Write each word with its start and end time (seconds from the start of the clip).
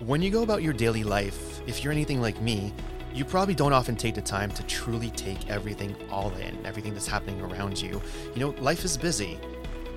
When 0.00 0.20
you 0.20 0.30
go 0.30 0.42
about 0.42 0.62
your 0.62 0.74
daily 0.74 1.04
life, 1.04 1.62
if 1.66 1.82
you're 1.82 1.92
anything 1.92 2.20
like 2.20 2.38
me, 2.42 2.74
you 3.14 3.24
probably 3.24 3.54
don't 3.54 3.72
often 3.72 3.96
take 3.96 4.14
the 4.14 4.20
time 4.20 4.50
to 4.50 4.62
truly 4.64 5.08
take 5.12 5.48
everything 5.48 5.96
all 6.10 6.30
in, 6.34 6.66
everything 6.66 6.92
that's 6.92 7.06
happening 7.06 7.40
around 7.40 7.80
you. 7.80 8.02
You 8.34 8.40
know, 8.40 8.50
life 8.60 8.84
is 8.84 8.98
busy. 8.98 9.38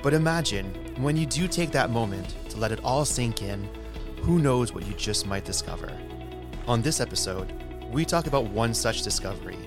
But 0.02 0.14
imagine 0.14 0.74
when 1.00 1.18
you 1.18 1.26
do 1.26 1.50
take 1.50 1.72
that 1.72 1.90
moment 1.90 2.34
to 2.48 2.58
let 2.58 2.72
it 2.72 2.80
all 2.82 3.04
sink 3.04 3.44
in, 3.44 3.68
who 4.22 4.40
knows 4.40 4.74
what 4.74 4.88
you 4.88 4.94
just 4.94 5.28
might 5.28 5.44
discover. 5.44 5.92
On 6.66 6.82
this 6.82 7.02
episode, 7.02 7.52
we 7.92 8.06
talk 8.06 8.26
about 8.26 8.46
one 8.46 8.74
such 8.74 9.02
discovery 9.02 9.60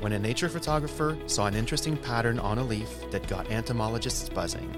when 0.00 0.14
a 0.14 0.18
nature 0.18 0.48
photographer 0.48 1.18
saw 1.26 1.44
an 1.44 1.54
interesting 1.54 1.98
pattern 1.98 2.38
on 2.38 2.56
a 2.56 2.64
leaf 2.64 2.88
that 3.10 3.28
got 3.28 3.50
entomologists 3.50 4.30
buzzing. 4.30 4.70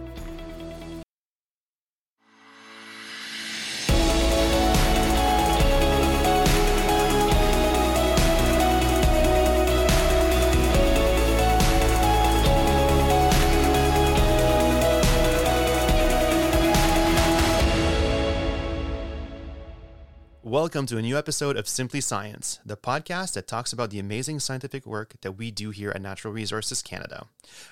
Welcome 20.56 20.86
to 20.86 20.96
a 20.96 21.02
new 21.02 21.18
episode 21.18 21.58
of 21.58 21.68
Simply 21.68 22.00
Science, 22.00 22.60
the 22.64 22.78
podcast 22.78 23.34
that 23.34 23.46
talks 23.46 23.74
about 23.74 23.90
the 23.90 23.98
amazing 23.98 24.40
scientific 24.40 24.86
work 24.86 25.16
that 25.20 25.32
we 25.32 25.50
do 25.50 25.68
here 25.68 25.90
at 25.90 26.00
Natural 26.00 26.32
Resources 26.32 26.80
Canada. 26.80 27.26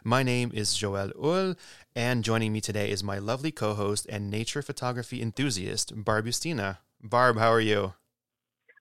My 0.04 0.22
name 0.22 0.50
is 0.52 0.76
Joel 0.76 1.10
Hull, 1.18 1.54
and 1.96 2.22
joining 2.22 2.52
me 2.52 2.60
today 2.60 2.90
is 2.90 3.02
my 3.02 3.16
lovely 3.16 3.50
co 3.50 3.72
host 3.72 4.06
and 4.10 4.30
nature 4.30 4.60
photography 4.60 5.22
enthusiast, 5.22 5.94
Barb 5.96 6.26
Justina. 6.26 6.80
Barb, 7.02 7.38
how 7.38 7.48
are 7.48 7.58
you? 7.58 7.94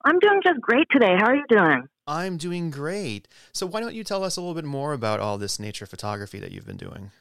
I'm 0.03 0.19
doing 0.19 0.41
just 0.43 0.59
great 0.59 0.87
today. 0.91 1.15
How 1.17 1.27
are 1.27 1.35
you 1.37 1.45
doing? 1.47 1.87
I'm 2.05 2.35
doing 2.35 2.71
great. 2.71 3.29
So, 3.53 3.65
why 3.65 3.79
don't 3.79 3.95
you 3.95 4.03
tell 4.03 4.25
us 4.25 4.35
a 4.35 4.41
little 4.41 4.53
bit 4.53 4.65
more 4.65 4.91
about 4.91 5.21
all 5.21 5.37
this 5.37 5.61
nature 5.61 5.85
photography 5.85 6.39
that 6.39 6.51
you've 6.51 6.67
been 6.67 6.75
doing? 6.75 7.11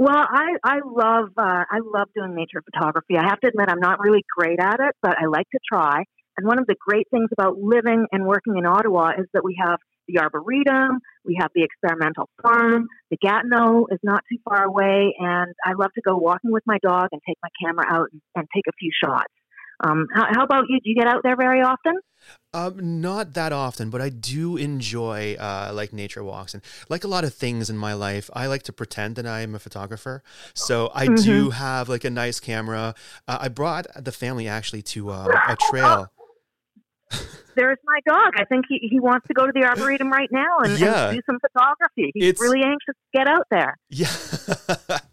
Well, 0.00 0.16
I 0.16 0.56
I 0.64 0.78
love 0.82 1.28
uh, 1.36 1.64
I 1.68 1.80
love 1.84 2.08
doing 2.16 2.34
nature 2.34 2.62
photography. 2.64 3.18
I 3.18 3.24
have 3.28 3.38
to 3.40 3.48
admit 3.48 3.68
I'm 3.68 3.80
not 3.80 4.00
really 4.00 4.24
great 4.34 4.58
at 4.58 4.80
it, 4.80 4.94
but 5.02 5.16
I 5.20 5.26
like 5.26 5.44
to 5.50 5.58
try. 5.70 6.04
And 6.38 6.46
one 6.46 6.58
of 6.58 6.66
the 6.66 6.74
great 6.80 7.06
things 7.10 7.28
about 7.30 7.58
living 7.58 8.06
and 8.10 8.24
working 8.24 8.56
in 8.56 8.64
Ottawa 8.64 9.10
is 9.18 9.26
that 9.34 9.44
we 9.44 9.58
have 9.62 9.78
the 10.08 10.18
arboretum, 10.18 11.00
we 11.26 11.36
have 11.38 11.50
the 11.54 11.64
experimental 11.64 12.30
farm, 12.42 12.86
the 13.10 13.18
Gatineau 13.18 13.88
is 13.90 13.98
not 14.02 14.22
too 14.32 14.38
far 14.42 14.64
away, 14.64 15.14
and 15.18 15.52
I 15.66 15.74
love 15.78 15.92
to 15.94 16.00
go 16.00 16.16
walking 16.16 16.50
with 16.50 16.62
my 16.64 16.78
dog 16.82 17.08
and 17.12 17.20
take 17.28 17.36
my 17.42 17.50
camera 17.62 17.84
out 17.86 18.08
and, 18.10 18.22
and 18.34 18.48
take 18.54 18.64
a 18.70 18.72
few 18.80 18.90
shots. 19.04 19.34
Um, 19.82 20.06
how, 20.14 20.26
how, 20.30 20.44
about 20.44 20.64
you? 20.68 20.78
Do 20.80 20.90
you 20.90 20.94
get 20.94 21.06
out 21.06 21.22
there 21.22 21.36
very 21.36 21.62
often? 21.62 21.98
Um, 22.52 23.00
not 23.00 23.34
that 23.34 23.52
often, 23.52 23.90
but 23.90 24.00
I 24.00 24.08
do 24.08 24.56
enjoy 24.56 25.36
uh, 25.38 25.70
like 25.72 25.92
nature 25.92 26.22
walks 26.22 26.52
and 26.52 26.62
like 26.88 27.04
a 27.04 27.08
lot 27.08 27.24
of 27.24 27.32
things 27.32 27.70
in 27.70 27.78
my 27.78 27.94
life. 27.94 28.28
I 28.34 28.46
like 28.46 28.64
to 28.64 28.72
pretend 28.72 29.16
that 29.16 29.26
I'm 29.26 29.54
a 29.54 29.58
photographer, 29.58 30.22
so 30.54 30.90
I 30.94 31.06
mm-hmm. 31.06 31.14
do 31.22 31.50
have 31.50 31.88
like 31.88 32.04
a 32.04 32.10
nice 32.10 32.40
camera. 32.40 32.94
Uh, 33.28 33.38
I 33.40 33.48
brought 33.48 33.86
the 33.96 34.12
family 34.12 34.48
actually 34.48 34.82
to 34.82 35.10
uh, 35.10 35.28
a 35.48 35.56
trail. 35.70 36.08
There's 37.56 37.78
my 37.84 38.00
dog. 38.06 38.34
I 38.36 38.44
think 38.44 38.66
he, 38.68 38.78
he 38.90 39.00
wants 39.00 39.26
to 39.28 39.34
go 39.34 39.46
to 39.46 39.52
the 39.52 39.64
arboretum 39.64 40.10
right 40.10 40.30
now 40.30 40.60
and, 40.60 40.78
yeah. 40.78 41.08
and 41.08 41.16
do 41.16 41.22
some 41.26 41.38
photography. 41.40 42.10
He's 42.14 42.30
it's, 42.30 42.40
really 42.40 42.62
anxious 42.62 42.94
to 42.94 43.18
get 43.18 43.26
out 43.26 43.46
there. 43.50 43.76
Yeah. 43.88 44.98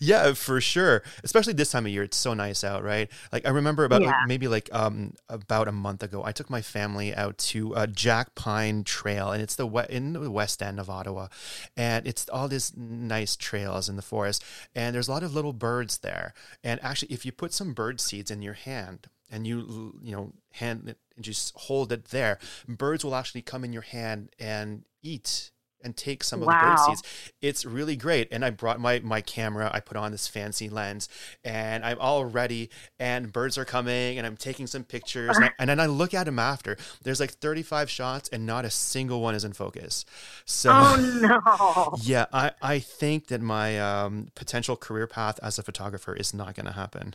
yeah, 0.00 0.32
for 0.34 0.60
sure. 0.60 1.02
Especially 1.22 1.52
this 1.52 1.70
time 1.70 1.86
of 1.86 1.92
year, 1.92 2.02
it's 2.02 2.16
so 2.16 2.34
nice 2.34 2.64
out, 2.64 2.82
right? 2.82 3.08
Like 3.32 3.46
I 3.46 3.50
remember 3.50 3.84
about 3.84 4.02
yeah. 4.02 4.08
like, 4.08 4.16
maybe 4.26 4.48
like 4.48 4.68
um 4.72 5.14
about 5.28 5.68
a 5.68 5.72
month 5.72 6.02
ago, 6.02 6.22
I 6.24 6.32
took 6.32 6.50
my 6.50 6.60
family 6.60 7.14
out 7.14 7.38
to 7.38 7.74
uh, 7.74 7.86
Jack 7.86 8.34
Pine 8.34 8.82
Trail, 8.82 9.30
and 9.30 9.40
it's 9.40 9.54
the 9.54 9.66
we- 9.66 9.86
in 9.88 10.12
the 10.12 10.30
west 10.30 10.60
end 10.62 10.80
of 10.80 10.90
Ottawa, 10.90 11.28
and 11.76 12.06
it's 12.06 12.28
all 12.28 12.48
these 12.48 12.76
nice 12.76 13.36
trails 13.36 13.88
in 13.88 13.96
the 13.96 14.02
forest, 14.02 14.44
and 14.74 14.94
there's 14.94 15.08
a 15.08 15.12
lot 15.12 15.22
of 15.22 15.34
little 15.34 15.52
birds 15.52 15.98
there. 15.98 16.34
And 16.64 16.82
actually, 16.82 17.12
if 17.12 17.24
you 17.24 17.30
put 17.30 17.52
some 17.52 17.74
bird 17.74 18.00
seeds 18.00 18.30
in 18.30 18.42
your 18.42 18.54
hand 18.54 19.08
and 19.30 19.46
you 19.46 19.98
you 20.02 20.16
know 20.16 20.32
hand 20.54 20.88
it 20.88 20.98
and 21.14 21.24
just 21.24 21.56
hold 21.56 21.92
it 21.92 22.06
there, 22.06 22.38
birds 22.66 23.04
will 23.04 23.14
actually 23.14 23.42
come 23.42 23.62
in 23.62 23.72
your 23.72 23.82
hand 23.82 24.30
and 24.40 24.84
eat 25.00 25.52
and 25.84 25.96
take 25.96 26.24
some 26.24 26.40
of 26.40 26.46
wow. 26.46 26.60
the 26.60 26.66
bird 26.66 26.78
seeds. 26.86 27.34
It's 27.40 27.64
really 27.64 27.96
great. 27.96 28.28
And 28.30 28.44
I 28.44 28.50
brought 28.50 28.80
my 28.80 29.00
my 29.00 29.20
camera. 29.20 29.70
I 29.72 29.80
put 29.80 29.96
on 29.96 30.12
this 30.12 30.26
fancy 30.26 30.68
lens, 30.68 31.08
and 31.44 31.84
I'm 31.84 31.98
all 31.98 32.24
ready. 32.24 32.70
And 32.98 33.32
birds 33.32 33.58
are 33.58 33.64
coming, 33.64 34.18
and 34.18 34.26
I'm 34.26 34.36
taking 34.36 34.66
some 34.66 34.84
pictures. 34.84 35.36
And, 35.36 35.46
I, 35.46 35.50
and 35.58 35.70
then 35.70 35.80
I 35.80 35.86
look 35.86 36.14
at 36.14 36.24
them 36.24 36.38
after. 36.38 36.76
There's 37.02 37.20
like 37.20 37.32
35 37.32 37.90
shots, 37.90 38.28
and 38.30 38.46
not 38.46 38.64
a 38.64 38.70
single 38.70 39.20
one 39.20 39.34
is 39.34 39.44
in 39.44 39.52
focus. 39.52 40.04
So, 40.44 40.70
oh 40.72 40.96
no. 41.94 41.98
Yeah, 42.02 42.26
I 42.32 42.52
I 42.62 42.78
think 42.78 43.28
that 43.28 43.40
my 43.40 43.78
um, 43.78 44.28
potential 44.34 44.76
career 44.76 45.06
path 45.06 45.38
as 45.42 45.58
a 45.58 45.62
photographer 45.62 46.14
is 46.14 46.34
not 46.34 46.54
going 46.54 46.66
to 46.66 46.72
happen. 46.72 47.14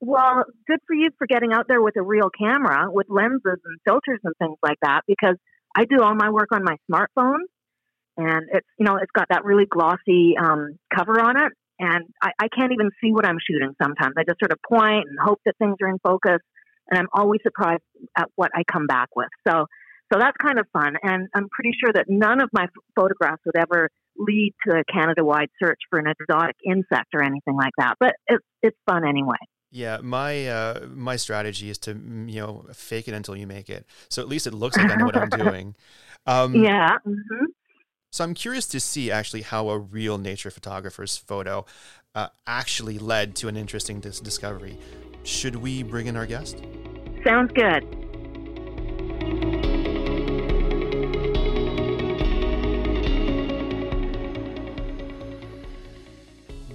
Well, 0.00 0.44
good 0.68 0.78
for 0.86 0.94
you 0.94 1.10
for 1.18 1.26
getting 1.26 1.52
out 1.52 1.66
there 1.66 1.82
with 1.82 1.96
a 1.96 2.02
real 2.02 2.30
camera 2.30 2.88
with 2.90 3.08
lenses 3.08 3.58
and 3.64 3.78
filters 3.84 4.20
and 4.22 4.32
things 4.38 4.56
like 4.62 4.78
that 4.82 5.02
because 5.08 5.36
I 5.76 5.84
do 5.84 6.02
all 6.02 6.14
my 6.14 6.30
work 6.30 6.48
on 6.52 6.62
my 6.62 6.76
smartphone 6.90 7.38
and 8.18 8.48
it's 8.52 8.66
you 8.78 8.84
know 8.84 8.96
it's 8.96 9.12
got 9.14 9.28
that 9.30 9.44
really 9.44 9.64
glossy 9.64 10.34
um, 10.38 10.78
cover 10.94 11.20
on 11.20 11.36
it, 11.38 11.52
and 11.78 12.04
I, 12.20 12.30
I 12.38 12.48
can't 12.48 12.72
even 12.72 12.90
see 13.00 13.12
what 13.12 13.24
I'm 13.24 13.38
shooting. 13.48 13.74
Sometimes 13.82 14.14
I 14.18 14.24
just 14.24 14.40
sort 14.40 14.52
of 14.52 14.58
point 14.68 15.06
and 15.08 15.18
hope 15.22 15.40
that 15.46 15.54
things 15.58 15.76
are 15.80 15.88
in 15.88 15.98
focus, 16.02 16.40
and 16.90 16.98
I'm 16.98 17.08
always 17.14 17.40
surprised 17.42 17.82
at 18.16 18.28
what 18.34 18.50
I 18.54 18.64
come 18.70 18.86
back 18.86 19.08
with. 19.16 19.28
So 19.46 19.66
so 20.12 20.18
that's 20.18 20.36
kind 20.42 20.58
of 20.58 20.66
fun, 20.72 20.96
and 21.02 21.28
I'm 21.34 21.48
pretty 21.48 21.76
sure 21.82 21.92
that 21.94 22.06
none 22.08 22.40
of 22.40 22.50
my 22.52 22.66
photographs 22.96 23.42
would 23.46 23.56
ever 23.56 23.88
lead 24.16 24.52
to 24.66 24.74
a 24.74 24.82
Canada-wide 24.92 25.48
search 25.62 25.78
for 25.90 25.98
an 26.00 26.06
exotic 26.08 26.56
insect 26.66 27.14
or 27.14 27.22
anything 27.22 27.54
like 27.56 27.72
that. 27.78 27.94
But 28.00 28.14
it's 28.26 28.44
it's 28.62 28.76
fun 28.86 29.06
anyway. 29.06 29.36
Yeah, 29.70 29.98
my 30.02 30.46
uh, 30.46 30.86
my 30.88 31.16
strategy 31.16 31.68
is 31.68 31.78
to 31.78 31.94
mm, 31.94 32.30
you 32.30 32.40
know 32.40 32.64
fake 32.72 33.06
it 33.06 33.14
until 33.14 33.36
you 33.36 33.46
make 33.46 33.68
it. 33.68 33.86
So 34.08 34.22
at 34.22 34.28
least 34.28 34.46
it 34.46 34.54
looks 34.54 34.76
like 34.76 34.90
I 34.90 34.96
know 34.96 35.06
what 35.06 35.16
I'm 35.16 35.28
doing. 35.44 35.74
Um, 36.26 36.54
yeah. 36.54 36.96
Mm-hmm. 37.06 37.44
So 38.10 38.24
I'm 38.24 38.32
curious 38.32 38.66
to 38.68 38.80
see 38.80 39.10
actually 39.10 39.42
how 39.42 39.68
a 39.68 39.78
real 39.78 40.16
nature 40.16 40.50
photographer's 40.50 41.16
photo 41.16 41.66
uh, 42.14 42.28
actually 42.46 42.98
led 42.98 43.36
to 43.36 43.48
an 43.48 43.56
interesting 43.56 44.00
dis- 44.00 44.20
discovery. 44.20 44.78
Should 45.24 45.56
we 45.56 45.82
bring 45.82 46.06
in 46.06 46.16
our 46.16 46.24
guest? 46.24 46.62
Sounds 47.22 47.52
good. 47.52 47.84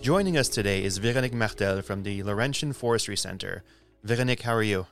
Joining 0.01 0.37
us 0.37 0.49
today 0.49 0.83
is 0.83 0.97
Veronique 0.99 1.33
Martel 1.33 1.81
from 1.81 2.03
the 2.03 2.21
Laurentian 2.23 2.73
Forestry 2.73 3.17
Center. 3.17 3.63
Veronique, 4.03 4.41
how 4.41 4.53
are 4.53 4.61
you? 4.61 4.85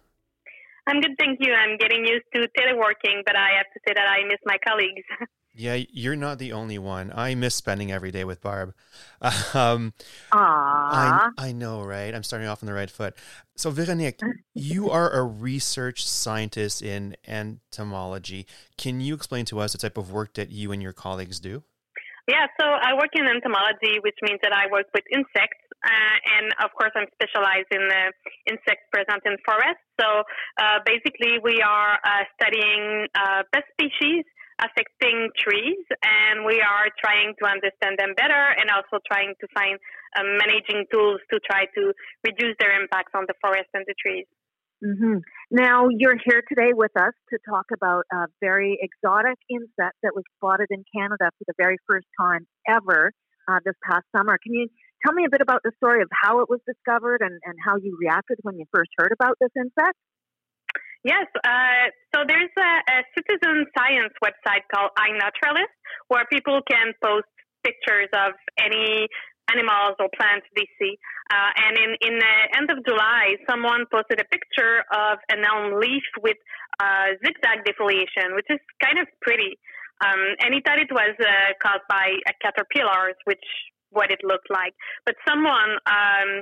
I'm 0.87 1.01
good, 1.01 1.11
thank 1.19 1.37
you. 1.39 1.53
I'm 1.53 1.77
getting 1.77 2.05
used 2.05 2.25
to 2.33 2.47
teleworking, 2.57 3.21
but 3.25 3.35
I 3.35 3.49
have 3.57 3.67
to 3.73 3.79
say 3.85 3.93
that 3.93 4.07
I 4.07 4.23
miss 4.27 4.39
my 4.45 4.57
colleagues. 4.65 5.03
Yeah, 5.53 5.79
you're 5.91 6.15
not 6.15 6.39
the 6.39 6.53
only 6.53 6.77
one. 6.77 7.11
I 7.13 7.35
miss 7.35 7.55
spending 7.55 7.91
every 7.91 8.11
day 8.11 8.23
with 8.23 8.41
Barb. 8.41 8.73
Um, 9.53 9.93
Aww. 10.31 10.39
I, 10.39 11.29
I 11.37 11.51
know, 11.51 11.83
right? 11.83 12.15
I'm 12.15 12.23
starting 12.23 12.47
off 12.47 12.63
on 12.63 12.67
the 12.67 12.73
right 12.73 12.89
foot. 12.89 13.15
So, 13.55 13.69
Veronique, 13.69 14.19
you 14.55 14.89
are 14.89 15.11
a 15.11 15.23
research 15.23 16.07
scientist 16.07 16.81
in 16.81 17.15
entomology. 17.27 18.47
Can 18.77 19.01
you 19.01 19.13
explain 19.13 19.45
to 19.45 19.59
us 19.59 19.73
the 19.73 19.77
type 19.77 19.97
of 19.97 20.11
work 20.11 20.33
that 20.35 20.51
you 20.51 20.71
and 20.71 20.81
your 20.81 20.93
colleagues 20.93 21.39
do? 21.39 21.63
Yeah, 22.27 22.47
so 22.59 22.65
I 22.65 22.93
work 22.93 23.11
in 23.13 23.27
entomology, 23.27 23.99
which 24.01 24.17
means 24.21 24.39
that 24.41 24.53
I 24.53 24.71
work 24.71 24.87
with 24.93 25.03
insects. 25.11 25.59
Uh, 25.83 26.39
and 26.39 26.53
of 26.63 26.71
course, 26.77 26.91
I'm 26.95 27.07
specialized 27.13 27.67
in 27.71 27.87
the 27.87 28.13
insects 28.47 28.87
present 28.91 29.21
in 29.25 29.37
forests. 29.45 29.83
So 29.99 30.23
uh, 30.57 30.79
basically, 30.85 31.37
we 31.43 31.61
are 31.61 31.99
uh, 32.03 32.23
studying 32.39 33.07
uh, 33.13 33.43
pest 33.51 33.65
species 33.73 34.23
affecting 34.59 35.29
trees, 35.37 35.85
and 36.03 36.45
we 36.45 36.59
are 36.59 36.89
trying 36.99 37.33
to 37.39 37.43
understand 37.47 37.97
them 37.97 38.13
better 38.15 38.55
and 38.59 38.69
also 38.69 38.99
trying 39.07 39.33
to 39.39 39.47
find 39.53 39.79
um, 40.17 40.37
managing 40.37 40.85
tools 40.91 41.19
to 41.31 41.39
try 41.39 41.65
to 41.75 41.93
reduce 42.25 42.55
their 42.59 42.75
impacts 42.75 43.11
on 43.15 43.25
the 43.27 43.35
forest 43.41 43.69
and 43.73 43.85
the 43.87 43.95
trees. 43.95 44.27
Mm-hmm. 44.83 45.21
Now, 45.51 45.89
you're 45.89 46.17
here 46.25 46.41
today 46.49 46.73
with 46.73 46.91
us 46.97 47.13
to 47.29 47.37
talk 47.47 47.65
about 47.73 48.05
a 48.11 48.25
very 48.41 48.79
exotic 48.81 49.37
insect 49.49 49.97
that 50.01 50.13
was 50.15 50.23
spotted 50.37 50.67
in 50.71 50.83
Canada 50.89 51.29
for 51.37 51.45
the 51.45 51.53
very 51.57 51.77
first 51.87 52.07
time 52.19 52.47
ever 52.67 53.13
uh, 53.47 53.59
this 53.63 53.75
past 53.85 54.05
summer. 54.15 54.37
Can 54.41 54.53
you 54.53 54.69
tell 55.05 55.13
me 55.13 55.25
a 55.25 55.29
bit 55.29 55.41
about 55.41 55.61
the 55.63 55.71
story 55.77 56.01
of 56.01 56.09
how 56.09 56.41
it 56.41 56.49
was 56.49 56.61
discovered 56.65 57.21
and, 57.21 57.39
and 57.45 57.55
how 57.63 57.75
you 57.77 57.97
reacted 58.01 58.39
when 58.41 58.57
you 58.57 58.65
first 58.73 58.89
heard 58.97 59.11
about 59.13 59.37
this 59.39 59.51
insect? 59.55 59.97
Yes. 61.03 61.25
Uh, 61.43 61.89
so 62.13 62.21
there's 62.27 62.53
a, 62.57 62.71
a, 62.93 62.97
citizen 63.17 63.65
science 63.77 64.13
website 64.21 64.61
called 64.73 64.91
iNaturalist 64.97 65.73
where 66.09 66.25
people 66.31 66.61
can 66.69 66.93
post 67.03 67.25
pictures 67.63 68.09
of 68.13 68.33
any 68.61 69.07
animals 69.49 69.97
or 69.97 70.09
plants 70.13 70.45
they 70.55 70.67
see. 70.77 70.97
Uh, 71.33 71.51
and 71.57 71.73
in, 71.77 71.91
in 72.05 72.15
the 72.19 72.35
end 72.53 72.69
of 72.69 72.85
July, 72.85 73.35
someone 73.49 73.85
posted 73.91 74.21
a 74.21 74.27
picture 74.29 74.85
of 74.93 75.17
an 75.29 75.41
elm 75.41 75.79
leaf 75.79 76.05
with 76.21 76.37
uh, 76.79 77.17
zigzag 77.25 77.65
defoliation, 77.65 78.35
which 78.37 78.47
is 78.49 78.59
kind 78.83 78.99
of 78.99 79.07
pretty. 79.21 79.57
Um, 80.05 80.21
and 80.41 80.53
he 80.53 80.61
thought 80.65 80.79
it 80.79 80.91
was 80.91 81.13
uh, 81.17 81.53
caused 81.61 81.85
by 81.89 82.13
caterpillars, 82.41 83.17
which 83.25 83.43
what 83.91 84.09
it 84.09 84.19
looked 84.23 84.49
like. 84.49 84.73
But 85.05 85.15
someone 85.27 85.77
um, 85.85 86.41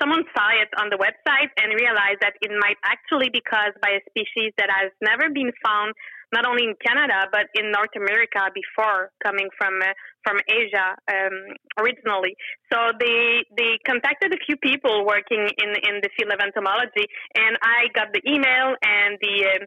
someone 0.00 0.24
saw 0.36 0.48
it 0.54 0.68
on 0.80 0.90
the 0.90 0.98
website 0.98 1.50
and 1.56 1.72
realized 1.74 2.20
that 2.20 2.34
it 2.40 2.50
might 2.60 2.76
actually 2.84 3.30
be 3.30 3.40
caused 3.40 3.78
by 3.80 3.98
a 3.98 4.02
species 4.10 4.52
that 4.58 4.70
has 4.70 4.90
never 5.00 5.30
been 5.30 5.52
found 5.64 5.94
not 6.32 6.44
only 6.46 6.64
in 6.64 6.74
Canada 6.84 7.30
but 7.30 7.46
in 7.54 7.70
North 7.70 7.94
America 7.94 8.50
before 8.54 9.10
coming 9.22 9.48
from 9.56 9.78
uh, 9.82 9.94
from 10.26 10.38
Asia 10.50 10.98
um, 11.06 11.54
originally. 11.78 12.34
So 12.72 12.90
they 12.98 13.46
they 13.56 13.78
contacted 13.86 14.34
a 14.34 14.40
few 14.44 14.56
people 14.56 15.06
working 15.06 15.46
in 15.62 15.70
in 15.88 16.02
the 16.02 16.10
field 16.16 16.32
of 16.32 16.40
entomology, 16.42 17.06
and 17.36 17.56
I 17.62 17.86
got 17.94 18.12
the 18.12 18.22
email 18.26 18.74
and 18.82 19.18
the 19.22 19.36
uh, 19.46 19.66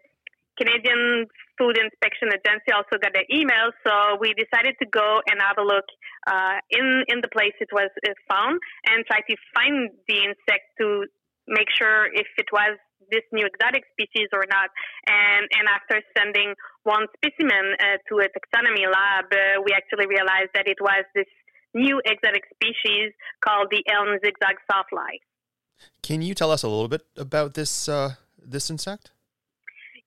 Canadian 0.60 1.26
Food 1.58 1.80
Inspection 1.80 2.28
Agency 2.36 2.72
also 2.76 3.00
got 3.00 3.16
an 3.16 3.28
email, 3.32 3.72
so 3.88 4.20
we 4.20 4.36
decided 4.36 4.76
to 4.84 4.88
go 4.92 5.24
and 5.32 5.40
have 5.40 5.56
a 5.56 5.64
look 5.64 5.88
uh, 6.28 6.60
in 6.70 7.08
in 7.08 7.24
the 7.24 7.32
place 7.32 7.56
it 7.64 7.72
was 7.72 7.90
found 8.28 8.60
and 8.92 9.08
try 9.08 9.24
to 9.24 9.36
find 9.56 9.90
the 10.12 10.20
insect 10.28 10.68
to 10.80 11.08
make 11.48 11.72
sure 11.72 12.12
if 12.12 12.28
it 12.38 12.52
was 12.52 12.76
this 13.12 13.26
new 13.32 13.48
exotic 13.48 13.84
species 13.96 14.28
or 14.36 14.46
not. 14.48 14.70
And 15.08 15.48
and 15.56 15.66
after 15.68 16.04
sending 16.16 16.54
one 16.84 17.08
specimen 17.16 17.76
uh, 17.80 17.98
to 18.12 18.14
a 18.20 18.28
taxonomy 18.28 18.86
lab, 18.86 19.32
uh, 19.32 19.64
we 19.64 19.72
actually 19.72 20.08
realized 20.08 20.52
that 20.54 20.68
it 20.68 20.78
was 20.80 21.04
this 21.16 21.32
new 21.74 22.02
exotic 22.06 22.44
species 22.54 23.14
called 23.46 23.68
the 23.72 23.84
elm 23.92 24.18
zigzag 24.24 24.58
sawfly. 24.68 25.24
Can 26.02 26.22
you 26.22 26.34
tell 26.34 26.52
us 26.52 26.64
a 26.64 26.68
little 26.68 26.88
bit 26.88 27.04
about 27.18 27.54
this 27.54 27.88
uh, 27.88 28.16
this 28.38 28.70
insect? 28.70 29.12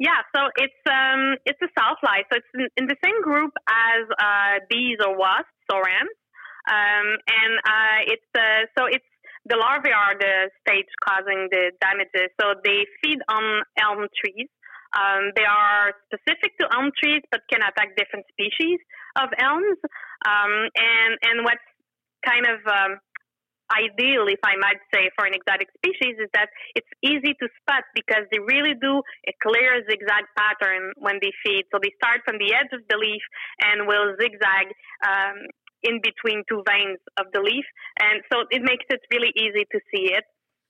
Yeah, 0.02 0.18
so 0.34 0.50
it's 0.58 0.82
um 0.90 1.38
it's 1.46 1.62
a 1.62 1.70
sawfly, 1.78 2.26
so 2.26 2.42
it's 2.42 2.52
in, 2.58 2.66
in 2.74 2.86
the 2.90 2.98
same 3.06 3.22
group 3.22 3.54
as 3.70 4.02
uh, 4.18 4.58
bees 4.68 4.98
or 4.98 5.14
wasps 5.16 5.66
or 5.70 5.86
ants, 5.86 6.18
um, 6.66 7.06
and 7.30 7.52
uh, 7.62 7.98
it's 8.10 8.30
uh, 8.34 8.66
so 8.74 8.90
it's 8.90 9.06
the 9.46 9.54
larvae 9.54 9.94
are 9.94 10.18
the 10.18 10.50
stage 10.58 10.90
causing 11.06 11.46
the 11.54 11.70
damages. 11.78 12.34
So 12.42 12.58
they 12.66 12.82
feed 12.98 13.22
on 13.30 13.62
elm 13.78 14.10
trees. 14.18 14.50
Um, 14.90 15.30
they 15.38 15.46
are 15.46 15.94
specific 16.10 16.58
to 16.58 16.66
elm 16.74 16.90
trees, 16.98 17.22
but 17.30 17.46
can 17.46 17.62
attack 17.62 17.94
different 17.94 18.26
species 18.34 18.82
of 19.22 19.30
elms. 19.38 19.78
Um, 20.26 20.66
and 20.82 21.12
and 21.30 21.36
what's 21.46 21.62
kind 22.26 22.46
of 22.50 22.58
um, 22.66 22.98
ideal, 23.72 24.28
if 24.28 24.40
I 24.44 24.56
might 24.60 24.80
say, 24.92 25.10
for 25.16 25.24
an 25.24 25.34
exotic 25.34 25.68
species 25.80 26.20
is 26.20 26.30
that 26.36 26.48
it's 26.76 26.88
easy 27.02 27.32
to 27.40 27.46
spot 27.60 27.84
because 27.96 28.28
they 28.30 28.38
really 28.38 28.76
do 28.76 29.00
a 29.26 29.32
clear 29.42 29.80
zigzag 29.88 30.28
pattern 30.36 30.92
when 31.00 31.18
they 31.20 31.32
feed. 31.42 31.64
So 31.72 31.80
they 31.80 31.92
start 31.96 32.20
from 32.24 32.36
the 32.38 32.52
edge 32.52 32.70
of 32.72 32.84
the 32.88 32.96
leaf 32.96 33.22
and 33.64 33.88
will 33.88 34.14
zigzag 34.20 34.70
um, 35.02 35.48
in 35.82 35.98
between 36.02 36.44
two 36.48 36.62
veins 36.62 36.98
of 37.18 37.26
the 37.32 37.40
leaf, 37.40 37.66
and 37.98 38.22
so 38.30 38.46
it 38.50 38.62
makes 38.62 38.86
it 38.88 39.00
really 39.10 39.32
easy 39.34 39.66
to 39.66 39.78
see 39.90 40.14
it. 40.14 40.24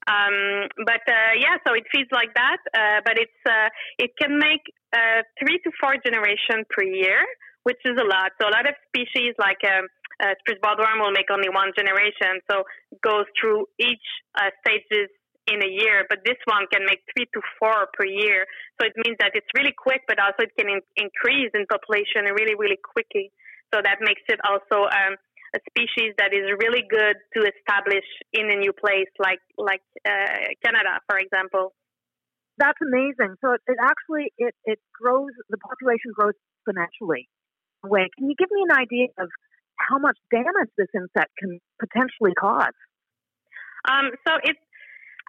Um, 0.08 0.66
but 0.82 1.04
uh, 1.06 1.38
yeah, 1.38 1.62
so 1.66 1.74
it 1.74 1.84
feeds 1.92 2.10
like 2.10 2.34
that, 2.34 2.58
uh, 2.74 3.00
but 3.04 3.18
it's 3.18 3.42
uh, 3.46 3.68
it 3.98 4.10
can 4.18 4.38
make 4.38 4.64
uh, 4.90 5.22
three 5.38 5.60
to 5.62 5.70
four 5.78 5.94
generations 6.02 6.66
per 6.70 6.82
year, 6.82 7.22
which 7.62 7.78
is 7.84 7.94
a 7.94 8.04
lot. 8.04 8.32
So 8.40 8.48
a 8.48 8.52
lot 8.52 8.66
of 8.66 8.74
species 8.90 9.34
like 9.38 9.62
um, 9.62 9.86
uh, 10.22 10.38
spruce 10.40 10.62
budworm 10.62 11.02
will 11.02 11.10
make 11.10 11.26
only 11.34 11.50
one 11.50 11.74
generation, 11.76 12.38
so 12.48 12.62
goes 13.02 13.26
through 13.34 13.66
each 13.82 14.06
uh, 14.38 14.54
stages 14.62 15.10
in 15.50 15.58
a 15.58 15.70
year. 15.70 16.06
But 16.08 16.22
this 16.24 16.38
one 16.46 16.70
can 16.70 16.86
make 16.86 17.02
three 17.10 17.26
to 17.34 17.40
four 17.58 17.90
per 17.92 18.06
year, 18.06 18.46
so 18.78 18.86
it 18.86 18.94
means 19.02 19.18
that 19.18 19.34
it's 19.34 19.50
really 19.58 19.74
quick, 19.74 20.06
but 20.06 20.22
also 20.22 20.46
it 20.46 20.54
can 20.54 20.70
in- 20.70 20.88
increase 20.94 21.50
in 21.54 21.66
population 21.66 22.30
really, 22.30 22.54
really 22.54 22.78
quickly. 22.78 23.34
So 23.74 23.82
that 23.82 23.98
makes 24.00 24.22
it 24.28 24.38
also 24.46 24.86
um, 24.86 25.18
a 25.56 25.60
species 25.68 26.14
that 26.18 26.32
is 26.32 26.46
really 26.62 26.84
good 26.86 27.16
to 27.34 27.40
establish 27.44 28.06
in 28.32 28.52
a 28.52 28.56
new 28.56 28.72
place, 28.72 29.10
like 29.18 29.42
like 29.58 29.84
uh, 30.06 30.54
Canada, 30.64 31.00
for 31.08 31.18
example. 31.18 31.74
That's 32.58 32.78
amazing. 32.84 33.36
So 33.40 33.56
it, 33.56 33.62
it 33.66 33.78
actually 33.80 34.32
it, 34.38 34.54
it 34.64 34.78
grows 34.92 35.32
the 35.48 35.58
population 35.58 36.12
grows 36.14 36.36
exponentially. 36.36 37.26
Way, 37.82 38.06
can 38.16 38.30
you 38.30 38.36
give 38.38 38.50
me 38.52 38.62
an 38.68 38.78
idea 38.78 39.10
of 39.18 39.26
how 39.78 39.98
much 39.98 40.16
damage 40.30 40.70
this 40.76 40.88
insect 40.94 41.30
can 41.38 41.60
potentially 41.80 42.34
cause. 42.38 42.76
Um, 43.88 44.12
so 44.26 44.38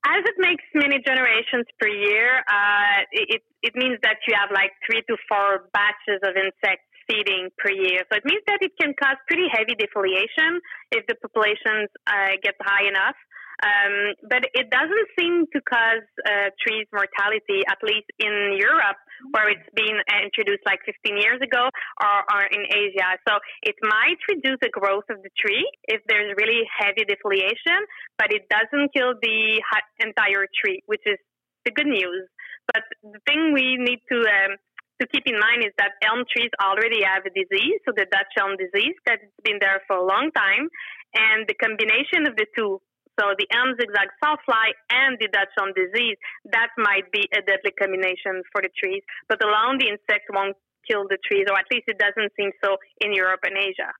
as 0.06 0.22
it 0.28 0.36
makes 0.38 0.64
many 0.76 1.00
generations 1.00 1.66
per 1.80 1.88
year, 1.88 2.44
uh, 2.48 3.08
it, 3.12 3.42
it 3.64 3.74
means 3.76 3.98
that 4.04 4.20
you 4.28 4.36
have 4.36 4.52
like 4.52 4.72
three 4.86 5.02
to 5.08 5.16
four 5.28 5.70
batches 5.72 6.20
of 6.24 6.36
insects 6.36 6.86
feeding 7.08 7.50
per 7.58 7.72
year. 7.72 8.04
So 8.12 8.20
it 8.20 8.26
means 8.26 8.44
that 8.48 8.60
it 8.62 8.72
can 8.80 8.94
cause 9.00 9.16
pretty 9.28 9.48
heavy 9.52 9.76
defoliation 9.76 10.60
if 10.92 11.08
the 11.08 11.16
populations 11.16 11.90
uh, 12.08 12.36
get 12.44 12.56
high 12.62 12.88
enough. 12.88 13.16
Um, 13.64 14.16
but 14.28 14.44
it 14.54 14.68
doesn't 14.72 15.08
seem 15.18 15.46
to 15.54 15.60
cause 15.64 16.04
uh, 16.28 16.52
trees 16.60 16.88
mortality, 16.92 17.64
at 17.68 17.80
least 17.84 18.08
in 18.20 18.60
Europe, 18.60 19.00
where 19.32 19.50
it's 19.50 19.70
been 19.76 20.00
introduced 20.24 20.64
like 20.66 20.80
15 20.86 21.18
years 21.18 21.40
ago, 21.42 21.70
or, 22.02 22.18
or 22.32 22.42
in 22.52 22.64
Asia. 22.70 23.18
So 23.28 23.40
it 23.64 23.76
might 23.82 24.20
reduce 24.30 24.60
the 24.62 24.70
growth 24.70 25.06
of 25.10 25.22
the 25.24 25.32
tree 25.38 25.66
if 25.86 26.02
there's 26.08 26.34
really 26.38 26.64
heavy 26.68 27.06
defoliation, 27.06 27.80
but 28.18 28.34
it 28.34 28.48
doesn't 28.50 28.94
kill 28.94 29.14
the 29.22 29.62
entire 30.00 30.48
tree, 30.62 30.84
which 30.86 31.04
is 31.06 31.18
the 31.66 31.72
good 31.72 31.88
news. 31.88 32.28
But 32.68 32.84
the 33.04 33.20
thing 33.28 33.54
we 33.54 33.76
need 33.78 34.00
to 34.12 34.18
um, 34.24 34.56
to 35.02 35.08
keep 35.08 35.24
in 35.26 35.40
mind 35.40 35.66
is 35.66 35.74
that 35.78 36.00
elm 36.06 36.24
trees 36.32 36.52
already 36.62 37.04
have 37.04 37.26
a 37.26 37.34
disease, 37.34 37.82
so 37.84 37.92
the 37.92 38.06
Dutch 38.08 38.32
elm 38.40 38.56
disease 38.56 38.96
that's 39.06 39.26
been 39.44 39.58
there 39.60 39.82
for 39.88 39.98
a 39.98 40.06
long 40.06 40.32
time, 40.32 40.70
and 41.16 41.44
the 41.48 41.58
combination 41.60 42.24
of 42.30 42.38
the 42.38 42.46
two 42.56 42.80
so 43.20 43.34
the 43.38 43.48
elm 43.54 43.78
zigzag 43.78 44.10
sawfly 44.24 44.74
and 44.90 45.18
the 45.22 45.30
Dutch 45.30 45.54
elm 45.60 45.74
disease, 45.78 46.18
that 46.52 46.74
might 46.78 47.12
be 47.12 47.26
a 47.34 47.42
deadly 47.46 47.72
combination 47.78 48.42
for 48.52 48.62
the 48.62 48.70
trees. 48.74 49.04
But 49.30 49.44
alone, 49.44 49.78
the 49.78 49.90
insect 49.94 50.30
won't 50.34 50.58
kill 50.90 51.06
the 51.08 51.18
trees, 51.22 51.46
or 51.50 51.58
at 51.58 51.70
least 51.72 51.86
it 51.88 51.98
doesn't 51.98 52.34
seem 52.36 52.52
so 52.64 52.78
in 53.02 53.14
Europe 53.14 53.42
and 53.46 53.58
Asia. 53.58 53.94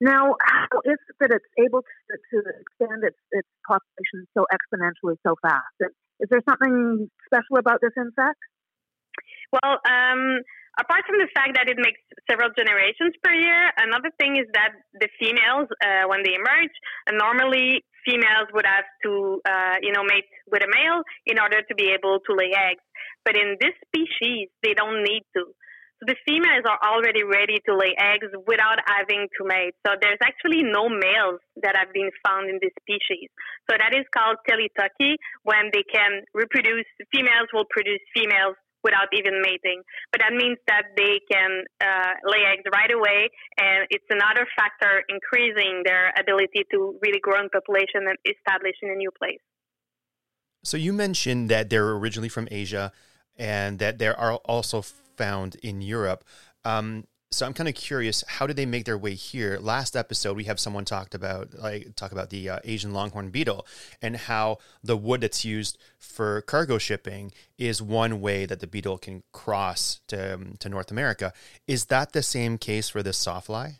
Now, 0.00 0.38
how 0.38 0.78
is 0.86 0.94
it 0.94 1.16
that 1.18 1.30
it's 1.34 1.50
able 1.58 1.82
to, 1.82 2.14
to 2.14 2.36
expand 2.62 3.02
its, 3.02 3.18
its 3.34 3.48
population 3.66 4.30
so 4.30 4.46
exponentially 4.46 5.18
so 5.26 5.34
fast? 5.42 5.74
Is 6.20 6.28
there 6.30 6.42
something 6.48 7.10
special 7.26 7.58
about 7.58 7.82
this 7.82 7.92
insect? 7.98 8.38
Well, 9.50 9.82
um, 9.82 10.42
apart 10.78 11.02
from 11.06 11.18
the 11.18 11.28
fact 11.34 11.58
that 11.58 11.68
it 11.68 11.76
makes 11.76 12.00
several 12.30 12.50
generations 12.54 13.14
per 13.22 13.34
year, 13.34 13.70
another 13.78 14.10
thing 14.18 14.38
is 14.38 14.46
that 14.54 14.72
the 14.94 15.08
females, 15.18 15.68
uh, 15.82 16.06
when 16.06 16.22
they 16.22 16.34
emerge, 16.38 16.74
uh, 17.06 17.18
normally 17.18 17.84
females 18.06 18.48
would 18.54 18.64
have 18.64 18.86
to, 19.04 19.42
uh, 19.44 19.76
you 19.82 19.92
know, 19.92 20.02
mate 20.06 20.30
with 20.50 20.62
a 20.62 20.70
male 20.70 21.02
in 21.26 21.38
order 21.38 21.60
to 21.62 21.74
be 21.74 21.90
able 21.90 22.22
to 22.24 22.32
lay 22.32 22.54
eggs. 22.54 22.82
But 23.24 23.36
in 23.36 23.58
this 23.60 23.74
species, 23.90 24.48
they 24.62 24.72
don't 24.72 25.02
need 25.02 25.26
to. 25.36 25.52
So 25.98 26.06
the 26.06 26.16
females 26.22 26.62
are 26.62 26.78
already 26.78 27.26
ready 27.26 27.58
to 27.66 27.74
lay 27.74 27.90
eggs 27.98 28.30
without 28.46 28.78
having 28.86 29.26
to 29.34 29.40
mate. 29.42 29.74
So 29.82 29.98
there's 29.98 30.22
actually 30.22 30.62
no 30.62 30.86
males 30.86 31.42
that 31.66 31.74
have 31.74 31.90
been 31.92 32.14
found 32.22 32.46
in 32.48 32.62
this 32.62 32.70
species. 32.86 33.26
So 33.66 33.74
that 33.74 33.90
is 33.90 34.06
called 34.14 34.38
thelytoky 34.46 35.18
when 35.42 35.74
they 35.74 35.82
can 35.82 36.22
reproduce, 36.38 36.86
females 37.10 37.50
will 37.52 37.66
produce 37.66 37.98
females 38.14 38.54
without 38.84 39.08
even 39.12 39.40
mating. 39.42 39.82
But 40.12 40.20
that 40.20 40.32
means 40.32 40.58
that 40.66 40.84
they 40.96 41.20
can 41.30 41.64
uh, 41.80 42.12
lay 42.24 42.42
eggs 42.46 42.64
right 42.72 42.92
away, 42.92 43.30
and 43.58 43.86
it's 43.90 44.04
another 44.10 44.46
factor 44.56 45.02
increasing 45.08 45.82
their 45.84 46.12
ability 46.18 46.64
to 46.72 46.98
really 47.02 47.20
grow 47.20 47.40
in 47.40 47.48
population 47.50 48.06
and 48.06 48.16
establish 48.24 48.76
in 48.82 48.90
a 48.90 48.94
new 48.94 49.10
place. 49.18 49.40
So 50.64 50.76
you 50.76 50.92
mentioned 50.92 51.48
that 51.50 51.70
they're 51.70 51.90
originally 51.92 52.28
from 52.28 52.48
Asia, 52.50 52.92
and 53.36 53.78
that 53.78 53.98
they 53.98 54.08
are 54.08 54.34
also 54.44 54.82
found 54.82 55.56
in 55.62 55.80
Europe. 55.80 56.24
Um, 56.64 57.04
so 57.30 57.44
I'm 57.44 57.52
kind 57.52 57.68
of 57.68 57.74
curious, 57.74 58.24
how 58.26 58.46
did 58.46 58.56
they 58.56 58.64
make 58.64 58.86
their 58.86 58.96
way 58.96 59.14
here? 59.14 59.58
Last 59.60 59.96
episode, 59.96 60.36
we 60.36 60.44
have 60.44 60.58
someone 60.58 60.86
talked 60.86 61.14
about 61.14 61.58
like 61.58 61.94
talk 61.94 62.10
about 62.12 62.30
the 62.30 62.48
uh, 62.48 62.58
Asian 62.64 62.92
longhorn 62.92 63.30
beetle 63.30 63.66
and 64.00 64.16
how 64.16 64.58
the 64.82 64.96
wood 64.96 65.20
that's 65.20 65.44
used 65.44 65.76
for 65.98 66.40
cargo 66.42 66.78
shipping 66.78 67.32
is 67.58 67.82
one 67.82 68.22
way 68.22 68.46
that 68.46 68.60
the 68.60 68.66
beetle 68.66 68.96
can 68.96 69.22
cross 69.32 70.00
to 70.08 70.34
um, 70.34 70.54
to 70.60 70.70
North 70.70 70.90
America. 70.90 71.34
Is 71.66 71.86
that 71.86 72.12
the 72.12 72.22
same 72.22 72.56
case 72.56 72.88
for 72.88 73.02
this 73.02 73.22
sawfly? 73.22 73.78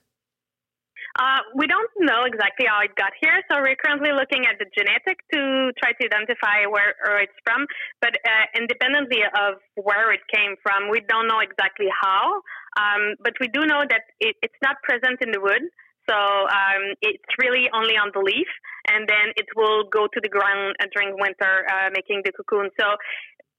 Uh, 1.19 1.43
we 1.57 1.67
don't 1.67 1.91
know 1.99 2.23
exactly 2.25 2.67
how 2.69 2.79
it 2.81 2.95
got 2.95 3.11
here, 3.21 3.43
so 3.51 3.59
we're 3.59 3.75
currently 3.75 4.13
looking 4.13 4.47
at 4.47 4.55
the 4.63 4.67
genetic 4.77 5.19
to 5.35 5.73
try 5.83 5.91
to 5.91 6.07
identify 6.07 6.63
where, 6.71 6.95
where 7.03 7.23
it's 7.23 7.35
from. 7.43 7.67
But 8.01 8.15
uh, 8.23 8.47
independently 8.55 9.27
of 9.27 9.59
where 9.75 10.13
it 10.13 10.21
came 10.33 10.55
from, 10.63 10.91
we 10.91 11.01
don't 11.09 11.27
know 11.27 11.41
exactly 11.41 11.89
how. 11.91 12.43
Um, 12.79 13.19
but 13.23 13.35
we 13.41 13.49
do 13.49 13.67
know 13.67 13.83
that 13.89 14.03
it, 14.21 14.37
it's 14.43 14.61
not 14.63 14.77
present 14.83 15.19
in 15.21 15.33
the 15.33 15.41
wood. 15.41 15.63
So 16.09 16.17
um, 16.17 16.97
it's 17.03 17.33
really 17.37 17.69
only 17.75 18.01
on 18.01 18.09
the 18.15 18.21
leaf, 18.25 18.49
and 18.89 19.05
then 19.05 19.37
it 19.37 19.45
will 19.55 19.85
go 19.93 20.09
to 20.09 20.19
the 20.23 20.29
ground 20.31 20.75
during 20.95 21.13
winter, 21.21 21.69
uh, 21.69 21.91
making 21.93 22.23
the 22.25 22.33
cocoon. 22.33 22.71
So 22.81 22.97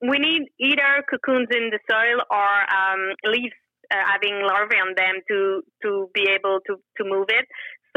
we 0.02 0.18
need 0.18 0.50
either 0.58 1.06
cocoons 1.06 1.48
in 1.52 1.70
the 1.70 1.78
soil 1.86 2.26
or 2.32 2.52
um, 2.74 3.14
leaves 3.30 3.54
uh, 3.92 4.02
having 4.02 4.42
larvae 4.42 4.78
on 4.78 4.94
them 4.98 5.22
to 5.30 5.62
to 5.84 6.10
be 6.14 6.26
able 6.30 6.60
to 6.66 6.82
to 6.98 7.04
move 7.06 7.28
it. 7.30 7.46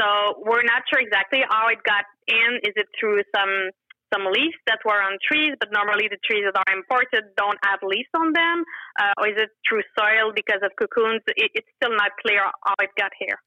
So 0.00 0.40
we're 0.44 0.64
not 0.64 0.82
sure 0.88 1.00
exactly 1.00 1.40
how 1.48 1.68
it 1.68 1.80
got 1.84 2.04
in. 2.26 2.60
Is 2.64 2.72
it 2.76 2.88
through 2.98 3.22
some 3.36 3.70
some 4.12 4.24
leaves 4.26 4.56
that 4.66 4.78
were 4.84 5.00
on 5.00 5.18
trees, 5.26 5.54
but 5.58 5.70
normally 5.72 6.08
the 6.08 6.18
trees 6.24 6.44
that 6.44 6.56
are 6.56 6.74
imported 6.74 7.24
don't 7.36 7.58
have 7.64 7.80
leaves 7.82 8.08
on 8.14 8.32
them, 8.32 8.64
uh, 9.00 9.12
or 9.18 9.28
is 9.28 9.36
it 9.36 9.50
through 9.68 9.82
soil 9.98 10.32
because 10.34 10.60
of 10.62 10.70
cocoons? 10.78 11.22
It, 11.28 11.50
it's 11.54 11.68
still 11.82 11.96
not 11.96 12.10
clear 12.24 12.40
how 12.64 12.74
it 12.80 12.90
got 12.98 13.12
here. 13.18 13.38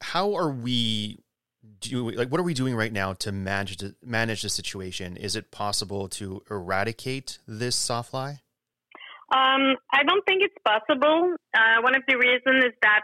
How 0.00 0.34
are 0.34 0.50
we 0.50 1.20
doing? 1.80 2.16
Like, 2.16 2.30
what 2.30 2.40
are 2.40 2.44
we 2.44 2.54
doing 2.54 2.74
right 2.74 2.92
now 2.92 3.12
to 3.14 3.32
manage 3.32 3.76
to 3.78 3.94
manage 4.02 4.42
the 4.42 4.48
situation? 4.48 5.16
Is 5.16 5.36
it 5.36 5.50
possible 5.50 6.08
to 6.10 6.42
eradicate 6.50 7.38
this 7.46 7.76
sawfly? 7.76 8.40
Um, 9.30 9.76
I 9.92 10.04
don't 10.06 10.24
think 10.24 10.42
it's 10.42 10.56
possible. 10.64 11.34
Uh, 11.54 11.82
one 11.82 11.94
of 11.94 12.02
the 12.08 12.16
reasons 12.16 12.64
is 12.64 12.72
that 12.82 13.02